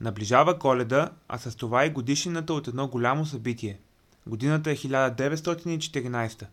[0.00, 3.80] Наближава коледа, а с това и годишнината от едно голямо събитие.
[4.26, 6.46] Годината е 1914.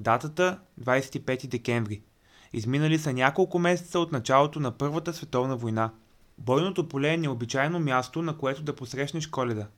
[0.00, 2.02] Датата 25 декември.
[2.52, 5.90] Изминали са няколко месеца от началото на Първата световна война.
[6.38, 9.68] Бойното поле е необичайно място, на което да посрещнеш коледа.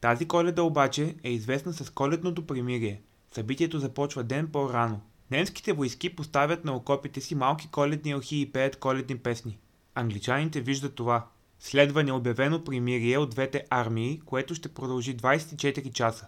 [0.00, 3.00] Тази коледа обаче е известна с коледното примирие.
[3.34, 5.00] Събитието започва ден по-рано.
[5.30, 9.58] Немските войски поставят на окопите си малки коледни елхи и пеят коледни песни.
[9.94, 11.26] Англичаните виждат това.
[11.64, 16.26] Следва необявено примирие от двете армии, което ще продължи 24 часа.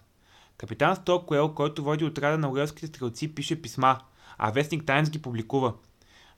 [0.57, 3.99] Капитан Стокуел, който води отряда на уелските стрелци, пише писма,
[4.37, 5.73] а вестник Таймс ги публикува.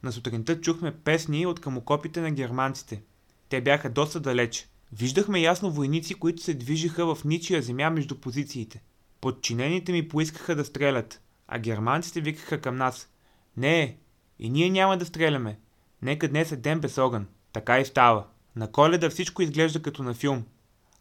[0.04, 3.02] На сутринта чухме песни от към окопите на германците.
[3.50, 4.70] Те бяха доста далеч.
[4.92, 8.82] Виждахме ясно войници, които се движиха в ничия земя между позициите.
[9.22, 13.10] Подчинените ми поискаха да стрелят, а германците викаха към нас.
[13.58, 13.98] Не,
[14.40, 15.60] и ние няма да стреляме.
[16.02, 17.28] Нека днес е ден без огън.
[17.54, 18.26] Така и става.
[18.58, 20.44] На коледа всичко изглежда като на филм.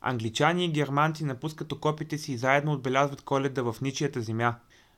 [0.00, 4.54] Англичани и германци напускат окопите си и заедно отбелязват коледа в ничията земя.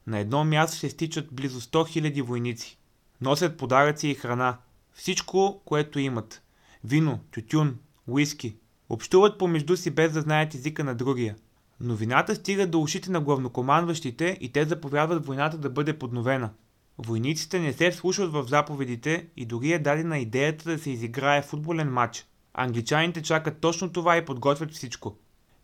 [0.07, 2.79] На едно място се стичат близо 100 000 войници.
[3.21, 4.59] Носят подаръци и храна.
[4.93, 6.43] Всичко, което имат.
[6.85, 8.57] Вино, тютюн, уиски.
[8.89, 11.37] Общуват помежду си без да знаят езика на другия.
[11.81, 16.51] Новината стига до ушите на главнокомандващите и те заповядват войната да бъде подновена.
[16.99, 21.93] Войниците не се вслушват в заповедите и дори е дадена идеята да се изиграе футболен
[21.93, 22.28] матч.
[22.61, 25.17] Англичаните чакат точно това и подготвят всичко.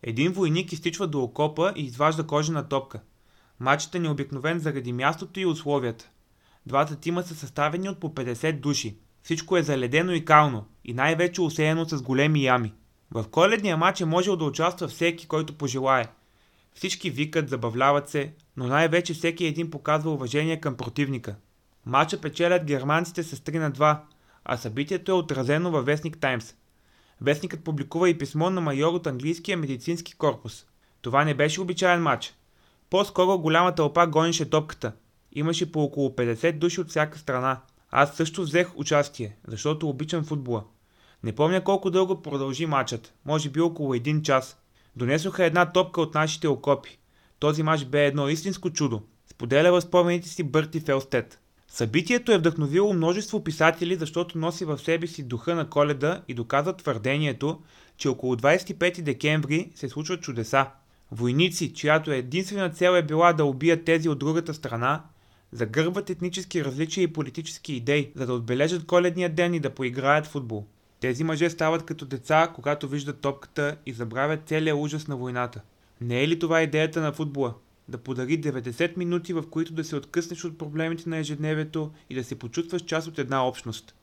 [0.03, 2.99] Един войник изтичва до окопа и изважда кожена топка.
[3.59, 6.09] Матчът е необикновен заради мястото и условията.
[6.65, 8.97] Двата тима са съставени от по 50 души.
[9.23, 12.73] Всичко е заледено и кално и най-вече усеяно с големи ями.
[13.11, 16.05] В коледния матч е можел да участва всеки, който пожелае.
[16.73, 21.35] Всички викат, забавляват се, но най-вече всеки един показва уважение към противника.
[21.85, 23.97] Матча печелят германците с 3 на 2,
[24.45, 26.55] а събитието е отразено във вестник Таймс.
[27.21, 30.65] Вестникът публикува и писмо на майор от английския медицински корпус.
[31.01, 32.35] Това не беше обичайен матч.
[32.89, 34.91] По-скоро голяма тълпа гонеше топката.
[35.31, 37.61] Имаше по около 50 души от всяка страна.
[37.91, 40.63] Аз също взех участие, защото обичам футбола.
[41.23, 44.57] Не помня колко дълго продължи матчът, може би около един час.
[44.95, 46.99] Донесоха една топка от нашите окопи.
[47.39, 49.01] Този мач бе едно истинско чудо.
[49.27, 51.39] Споделя в спомените си Бърти Фелстед.
[51.75, 56.73] Събитието е вдъхновило множество писатели, защото носи в себе си духа на коледа и доказва
[56.77, 57.61] твърдението,
[57.97, 60.67] че около 25 декември се случват чудеса.
[61.11, 65.03] Войници, чиято единствена цел е била да убият тези от другата страна,
[65.51, 70.65] загърбват етнически различия и политически идеи, за да отбележат коледния ден и да поиграят футбол.
[70.99, 75.61] Тези мъже стават като деца, когато виждат топката и забравят целия ужас на войната.
[76.01, 77.53] Не е ли това идеята на футбола?
[77.87, 82.23] Да подари 90 минути, в които да се откъснеш от проблемите на ежедневието и да
[82.23, 83.95] се почувстваш част от една общност.